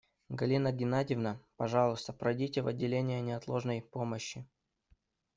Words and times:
Галина 0.29 0.71
Геннадьевна, 0.71 1.39
пожалуйста, 1.57 2.11
пройдите 2.11 2.63
в 2.63 2.67
отделение 2.67 3.21
неотложной 3.21 3.83
помощи. 3.83 4.47